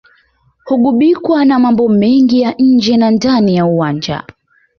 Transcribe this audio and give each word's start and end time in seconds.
hugubikwa 0.63 1.45
na 1.45 1.59
mambo 1.59 1.87
mengi 1.89 2.41
ya 2.41 2.51
nje 2.59 2.97
na 2.97 3.11
ndani 3.11 3.55
ya 3.55 3.65
uwanja 3.65 4.23